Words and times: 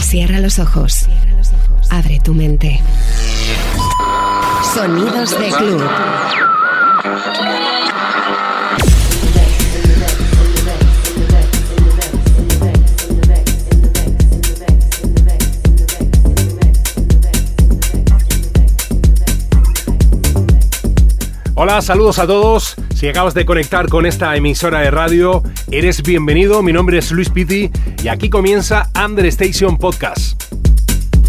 Cierra 0.00 0.40
los 0.40 0.58
ojos. 0.58 1.06
Abre 1.90 2.18
tu 2.20 2.34
mente. 2.34 2.80
Sonidos 4.74 5.38
de 5.38 5.48
club. 5.50 5.82
Hola, 21.54 21.82
saludos 21.82 22.18
a 22.18 22.26
todos. 22.26 22.74
Si 23.00 23.08
acabas 23.08 23.32
de 23.32 23.46
conectar 23.46 23.88
con 23.88 24.04
esta 24.04 24.36
emisora 24.36 24.80
de 24.80 24.90
radio, 24.90 25.42
eres 25.70 26.02
bienvenido. 26.02 26.62
Mi 26.62 26.70
nombre 26.70 26.98
es 26.98 27.10
Luis 27.10 27.30
Pitti 27.30 27.70
y 28.04 28.08
aquí 28.08 28.28
comienza 28.28 28.90
Understation 28.94 29.78
Podcast. 29.78 30.38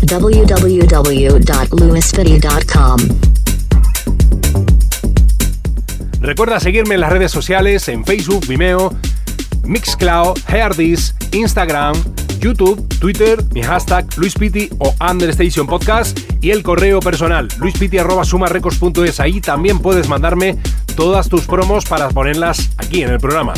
www.lewispity.com. 0.02 2.98
Recuerda 6.20 6.60
seguirme 6.60 6.96
en 6.96 7.00
las 7.00 7.14
redes 7.14 7.32
sociales, 7.32 7.88
en 7.88 8.04
Facebook, 8.04 8.46
Vimeo, 8.48 8.94
Mixcloud, 9.64 10.40
Heardis, 10.50 11.16
Instagram, 11.32 11.96
YouTube, 12.42 12.86
Twitter, 13.00 13.42
mi 13.54 13.62
hashtag 13.62 14.06
LuisPiti 14.18 14.70
o 14.80 14.94
Understation 15.00 15.68
Podcast 15.68 16.20
y 16.42 16.50
el 16.50 16.64
correo 16.64 17.00
personal 17.00 17.48
luispiti.sumarecords.es. 17.60 19.20
Ahí 19.20 19.40
también 19.40 19.80
puedes 19.80 20.10
mandarme 20.10 20.58
todas 20.92 21.30
tus 21.30 21.42
promos 21.46 21.86
para 21.86 22.10
ponerlas 22.10 22.70
aquí 22.78 23.04
en 23.04 23.10
el 23.10 23.20
programa. 23.20 23.54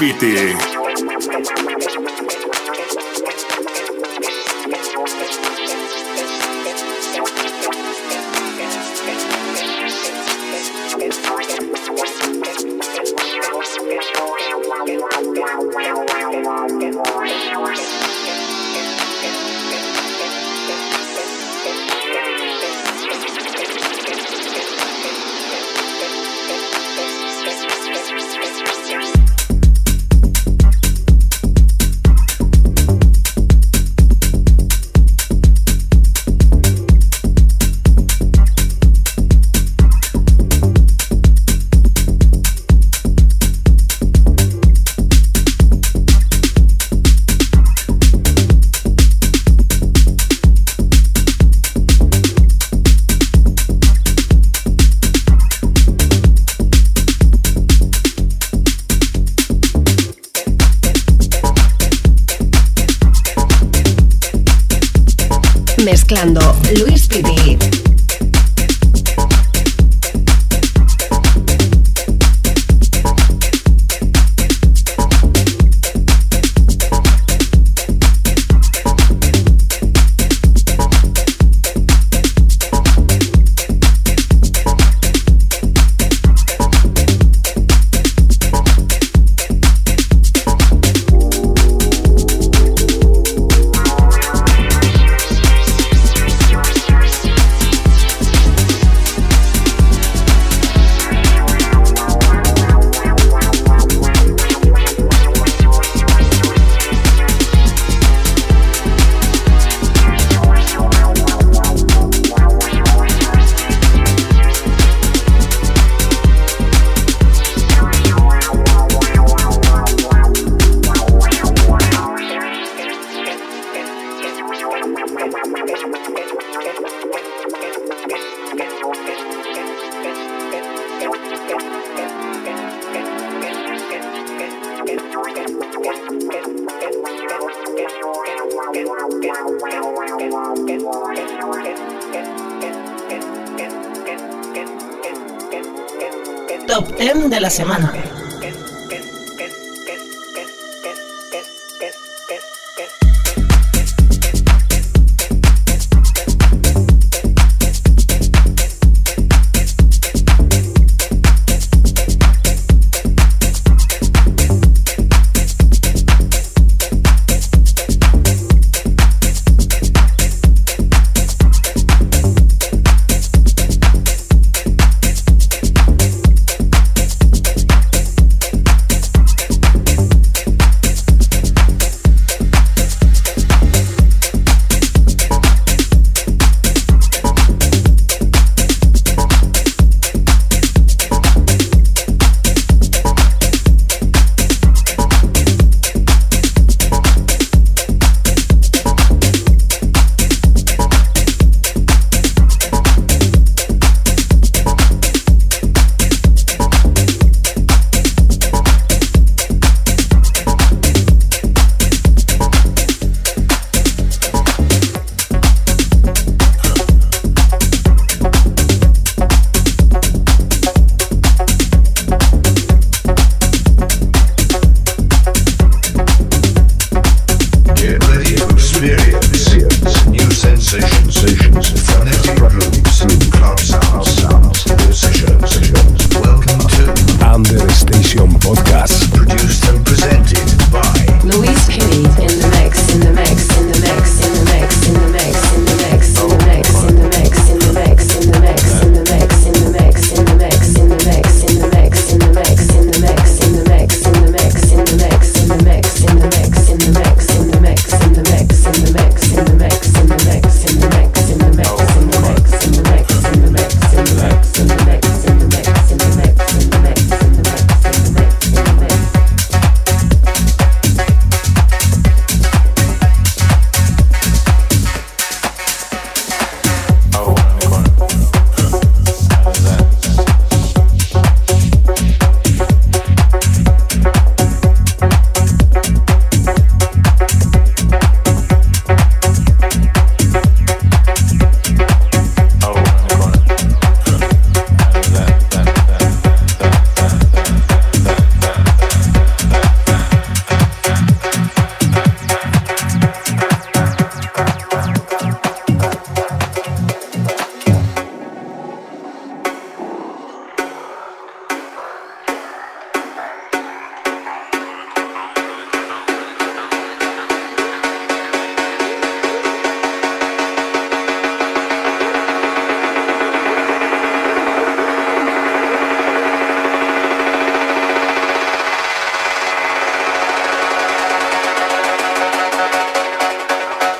Luis 0.00 0.69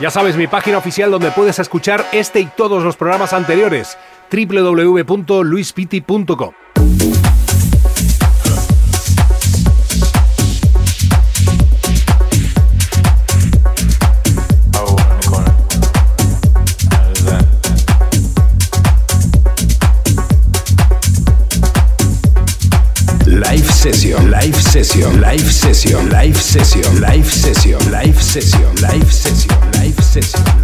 Ya 0.00 0.10
sabes, 0.10 0.36
mi 0.36 0.46
página 0.46 0.78
oficial 0.78 1.10
donde 1.10 1.30
puedes 1.30 1.58
escuchar 1.58 2.06
este 2.12 2.40
y 2.40 2.46
todos 2.46 2.82
los 2.82 2.96
programas 2.96 3.34
anteriores, 3.34 3.98
www.luispiti.com. 4.32 6.52
Live 23.26 23.66
session, 23.66 24.19
session, 24.70 25.20
live 25.20 25.40
session, 25.40 26.08
live 26.10 26.36
session, 26.36 27.00
live 27.00 27.26
session, 27.26 27.90
live 27.90 28.22
session, 28.22 28.74
live 28.76 29.12
session, 29.12 29.60
live 29.72 29.98
session, 30.04 30.22
session. 30.22 30.59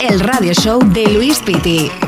El 0.00 0.20
radio 0.20 0.54
show 0.54 0.80
de 0.92 1.06
Luis 1.08 1.40
Pitti. 1.40 2.07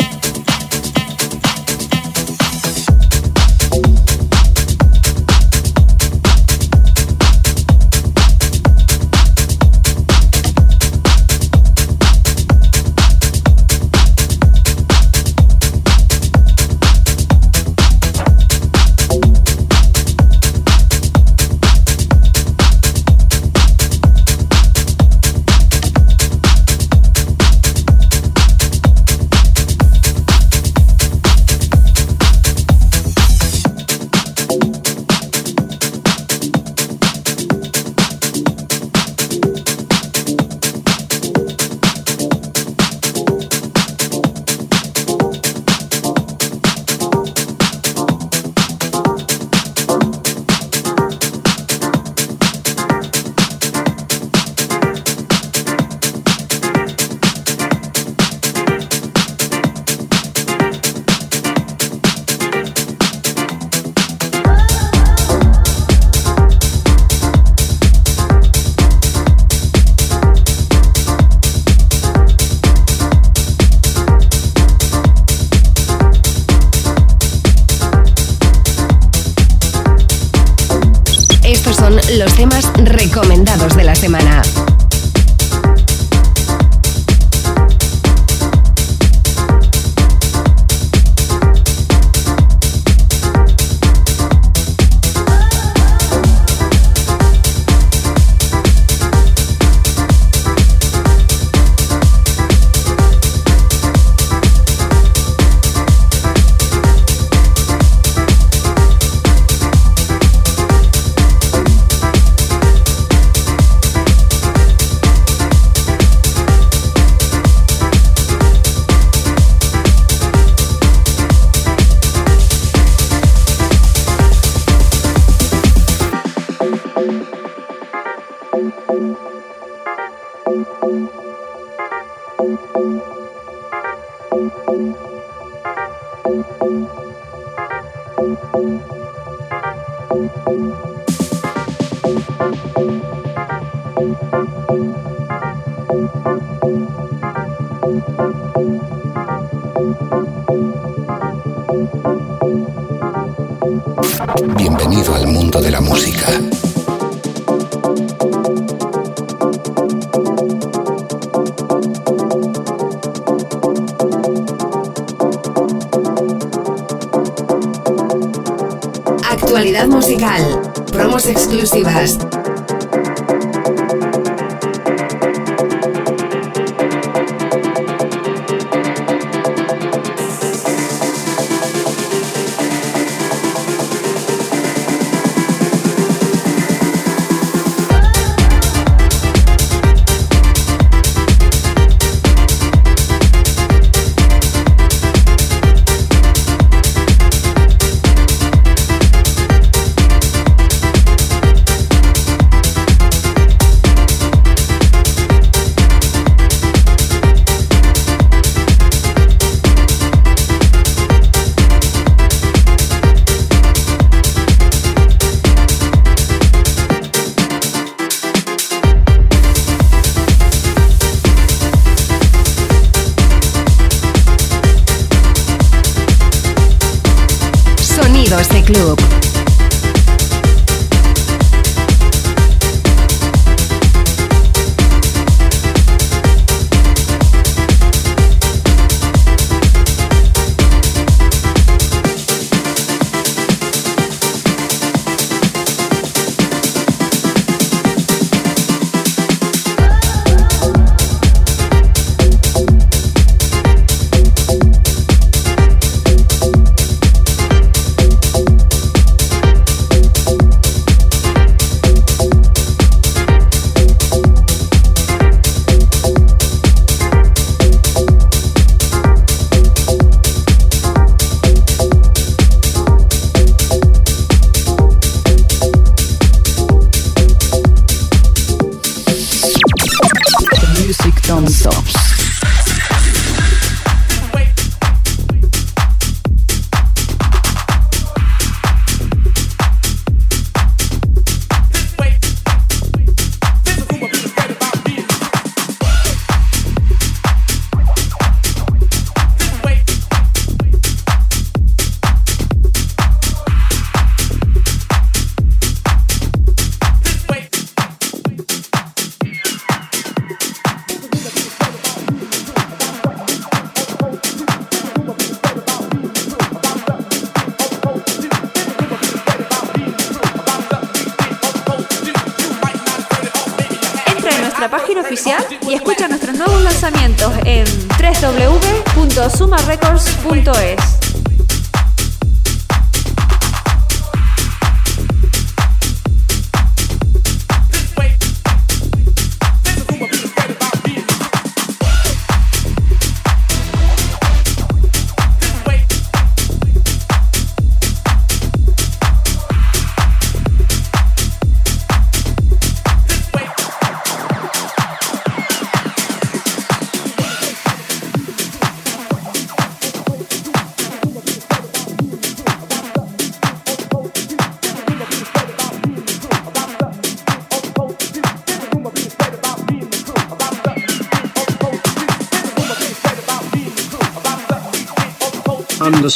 este 228.41 228.63
club. 228.63 229.20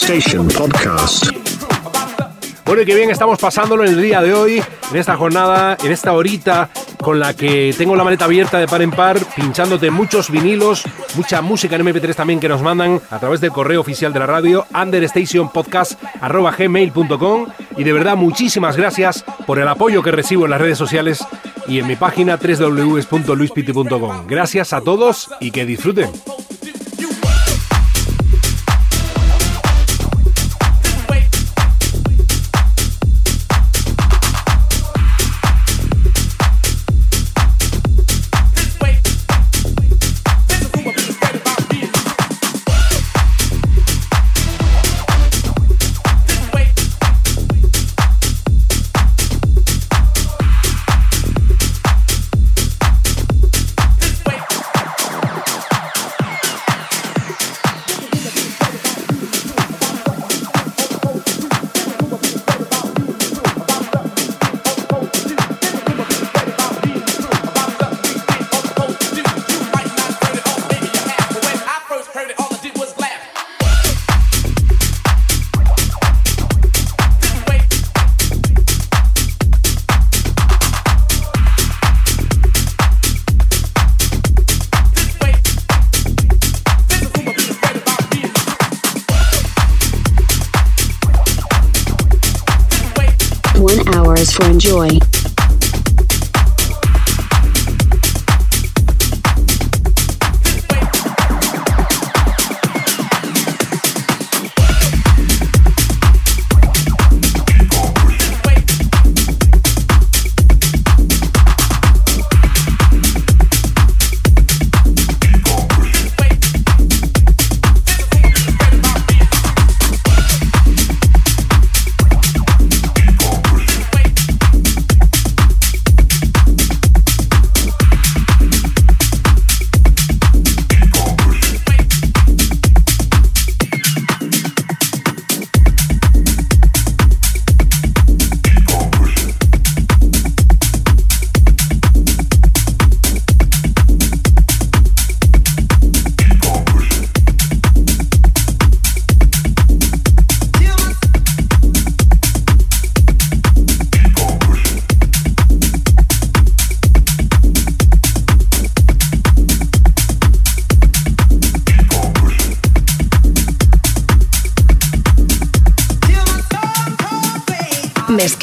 Station 0.08 0.48
Podcast. 0.50 1.32
Bueno, 2.64 2.84
y 2.84 2.86
qué 2.86 2.94
bien 2.94 3.10
estamos 3.10 3.40
pasándolo 3.40 3.84
en 3.84 3.94
el 3.94 4.04
día 4.04 4.22
de 4.22 4.36
hoy, 4.36 4.62
en 4.92 4.98
esta 4.98 5.18
jornada, 5.18 5.76
en 5.84 5.92
esta 5.92 6.14
horita 6.14 6.70
con 7.02 7.20
la 7.20 7.34
que 7.34 7.74
tengo 7.76 7.96
la 7.96 8.04
maleta 8.04 8.26
abierta 8.26 8.60
de 8.60 8.68
par 8.68 8.84
en 8.84 8.92
par, 8.92 9.18
pinchándote 9.36 9.90
muchos 9.90 10.30
vinilos, 10.30 10.84
mucha 11.16 11.42
música 11.42 11.76
en 11.76 11.88
MP3 11.88 12.14
también 12.14 12.40
que 12.40 12.48
nos 12.48 12.62
mandan 12.62 13.02
a 13.10 13.18
través 13.18 13.42
del 13.42 13.50
correo 13.50 13.82
oficial 13.82 14.14
de 14.14 14.20
la 14.20 14.28
radio, 14.28 14.68
understationpodcast.gmail.com 14.80 17.48
y 17.76 17.84
de 17.84 17.94
verdad 17.94 18.16
muchísimas 18.16 18.78
gracias 18.78 19.26
por 19.48 19.58
el 19.58 19.68
apoyo 19.68 20.04
que 20.04 20.12
recibo 20.12 20.46
en 20.46 20.52
las 20.52 20.62
redes 20.62 20.78
sociales 20.78 21.26
y 21.68 21.80
en 21.80 21.88
mi 21.88 21.96
página 21.96 22.38
www.luispiti.com. 22.38 24.28
Gracias 24.28 24.72
a 24.72 24.82
todos 24.82 25.32
y 25.40 25.50
que 25.50 25.66
disfruten. 25.66 26.12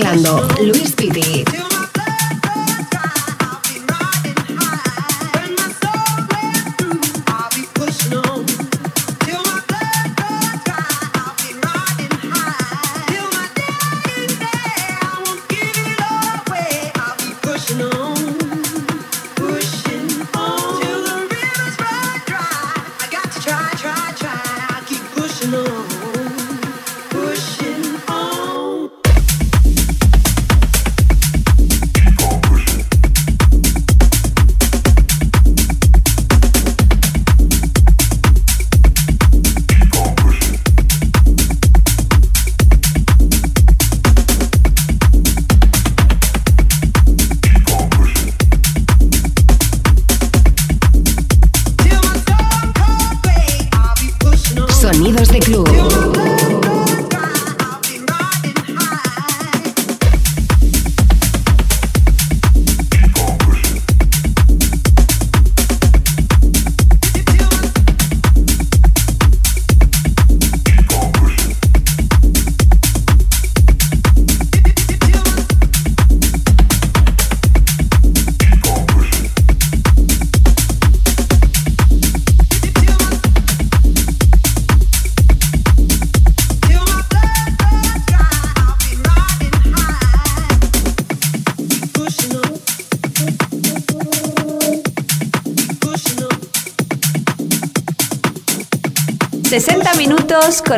Luis 0.00 0.51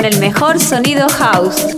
el 0.05 0.19
mejor 0.19 0.61
sonido 0.61 1.09
house. 1.09 1.73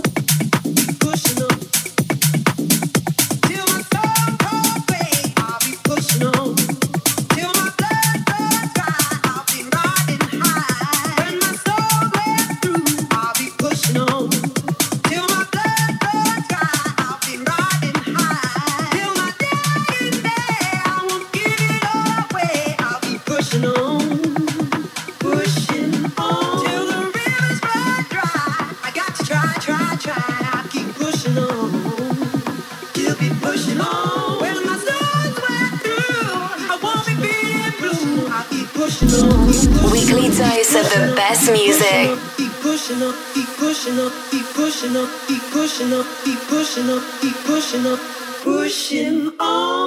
Of 40.77 40.89
the 40.93 41.13
best 41.15 41.51
music. 41.51 42.19
Pushing 42.61 43.01
up, 43.01 43.15
pushing 43.57 43.99
up, 43.99 44.13
pushing 44.53 44.95
up, 44.95 45.09
pushing 45.51 45.93
up, 45.93 46.05
pushing 46.47 46.89
up, 46.89 47.03
pushing 47.45 47.85
up, 47.87 47.99
pushing. 48.43 49.86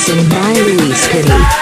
Mixing 0.00 0.30
by 0.30 0.52
Luis 0.54 1.08
Pitty. 1.08 1.59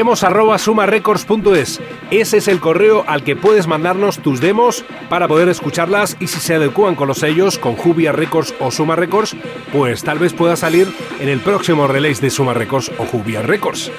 Demos 0.00 0.24
arroba 0.24 0.56
sumarecords.es. 0.56 1.78
Ese 2.10 2.38
es 2.38 2.48
el 2.48 2.58
correo 2.58 3.04
al 3.06 3.22
que 3.22 3.36
puedes 3.36 3.66
mandarnos 3.66 4.18
tus 4.18 4.40
demos 4.40 4.82
para 5.10 5.28
poder 5.28 5.50
escucharlas 5.50 6.16
y 6.20 6.28
si 6.28 6.40
se 6.40 6.54
adecuan 6.54 6.94
con 6.94 7.06
los 7.06 7.18
sellos, 7.18 7.58
con 7.58 7.76
Jubia 7.76 8.10
Records 8.10 8.54
o 8.60 8.70
Suma 8.70 8.96
Records, 8.96 9.36
pues 9.74 10.02
tal 10.02 10.18
vez 10.18 10.32
pueda 10.32 10.56
salir 10.56 10.88
en 11.20 11.28
el 11.28 11.40
próximo 11.40 11.86
release 11.86 12.22
de 12.22 12.30
Suma 12.30 12.54
Records 12.54 12.90
o 12.96 13.04
Jubia 13.04 13.42
Records. 13.42 13.92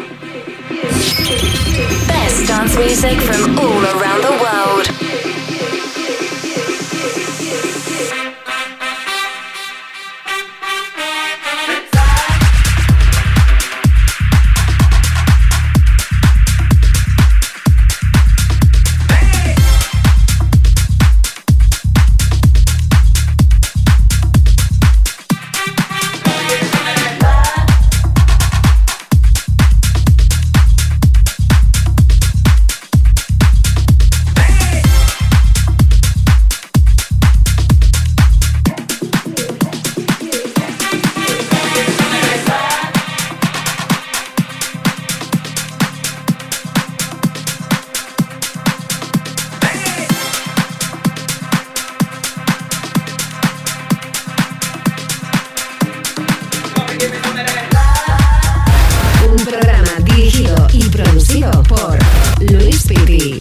Speedy. 62.91 63.40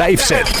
live 0.00 0.18
sets. 0.18 0.59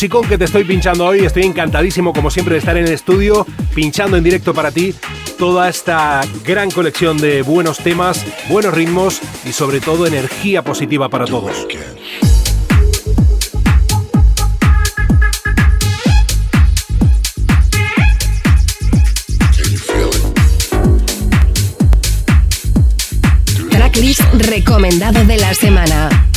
Musicón 0.00 0.26
que 0.26 0.38
te 0.38 0.46
estoy 0.46 0.64
pinchando 0.64 1.04
hoy, 1.04 1.26
estoy 1.26 1.42
encantadísimo 1.42 2.14
como 2.14 2.30
siempre 2.30 2.54
de 2.54 2.60
estar 2.60 2.74
en 2.74 2.86
el 2.86 2.92
estudio, 2.94 3.46
pinchando 3.74 4.16
en 4.16 4.24
directo 4.24 4.54
para 4.54 4.70
ti 4.70 4.94
toda 5.38 5.68
esta 5.68 6.22
gran 6.42 6.70
colección 6.70 7.18
de 7.18 7.42
buenos 7.42 7.80
temas, 7.80 8.24
buenos 8.48 8.72
ritmos 8.72 9.20
y 9.44 9.52
sobre 9.52 9.78
todo 9.82 10.06
energía 10.06 10.64
positiva 10.64 11.10
para 11.10 11.26
todos. 11.26 11.68
Tracklist 23.70 24.22
recomendado 24.32 25.26
de 25.26 25.36
la 25.36 25.52
semana. 25.52 26.29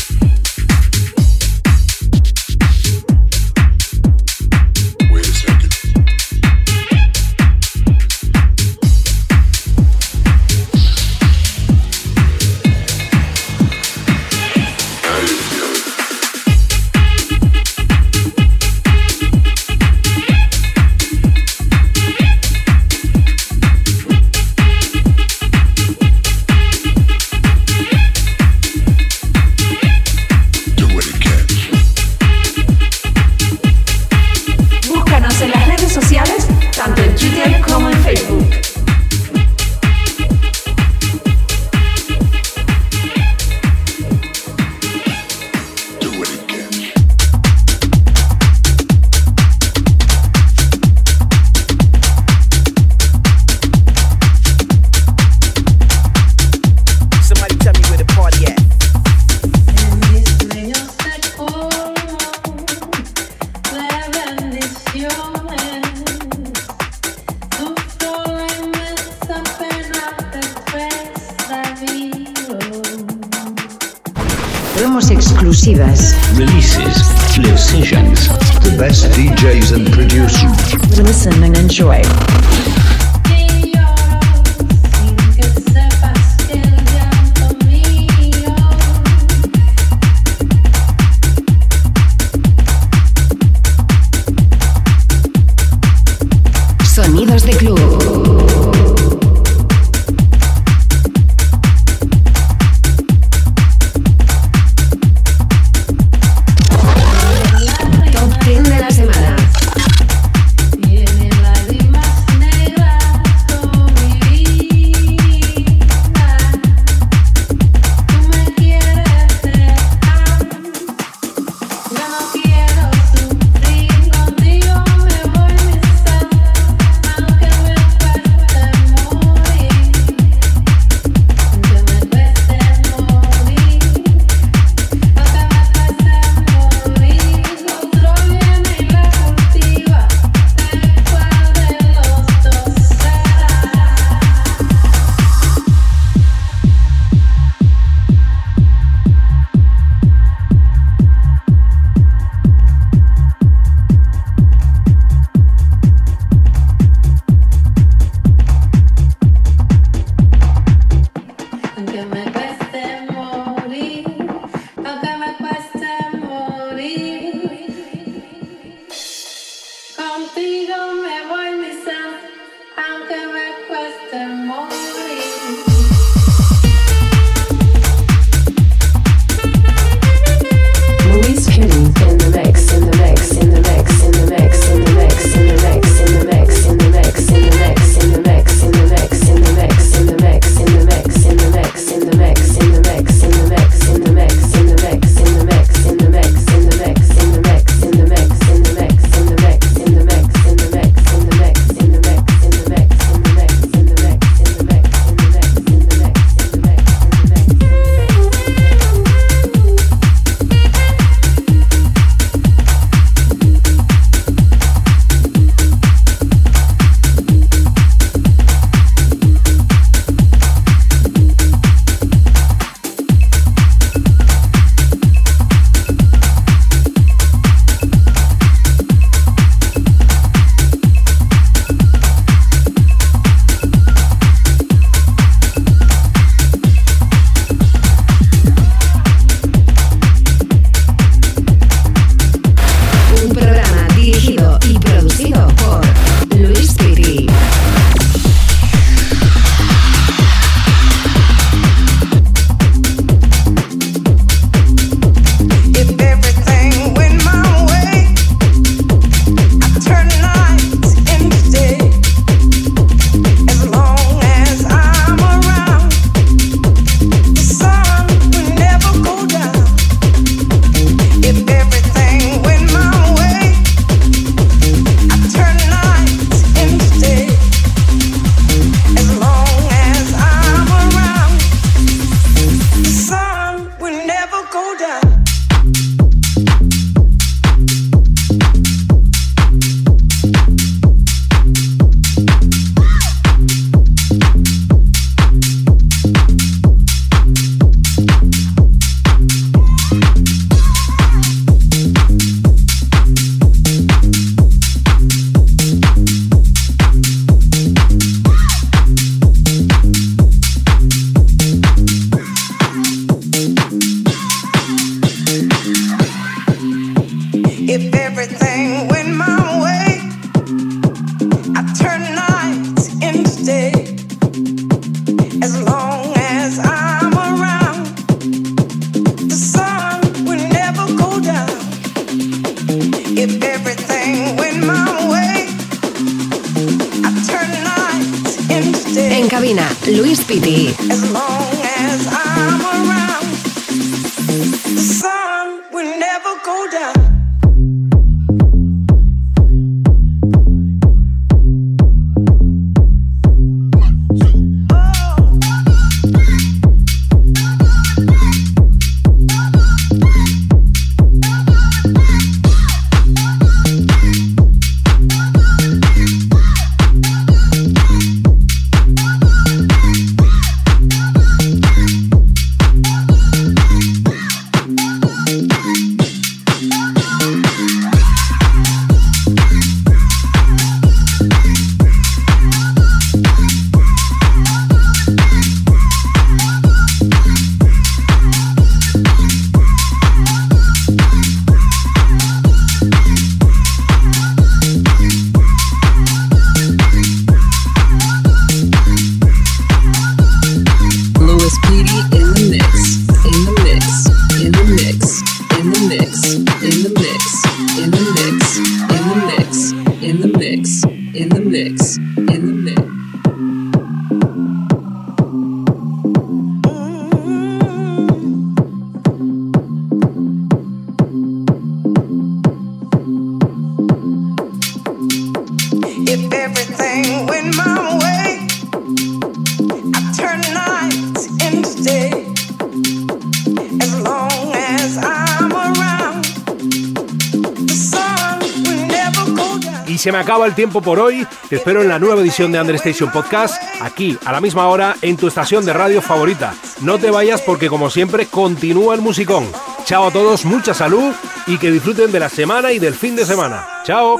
Se 440.03 440.11
me 440.11 440.18
acaba 440.18 440.45
el 440.45 440.53
tiempo 440.53 440.82
por 440.82 440.99
hoy. 440.99 441.26
Te 441.47 441.55
espero 441.55 441.82
en 441.82 441.88
la 441.88 441.97
nueva 441.97 442.20
edición 442.20 442.51
de 442.51 442.59
Understation 442.59 443.09
Podcast, 443.09 443.55
aquí 443.80 444.18
a 444.26 444.34
la 444.34 444.41
misma 444.41 444.68
hora 444.68 444.97
en 445.01 445.16
tu 445.16 445.30
estación 445.30 445.64
de 445.64 445.72
radio 445.72 446.01
favorita. 446.01 446.53
No 446.82 446.99
te 446.99 447.09
vayas 447.09 447.41
porque 447.41 447.70
como 447.70 447.89
siempre 447.89 448.26
continúa 448.26 448.95
el 448.95 449.01
musicón. 449.01 449.49
Chao 449.86 450.07
a 450.07 450.11
todos, 450.11 450.43
mucha 450.43 450.74
salud 450.74 451.14
y 451.47 451.57
que 451.57 451.72
disfruten 451.72 452.11
de 452.11 452.20
la 452.20 452.28
semana 452.28 452.74
y 452.74 452.80
del 452.80 452.95
fin 452.95 453.16
de 453.16 453.26
semana. 453.26 453.66
Chao. 453.86 454.20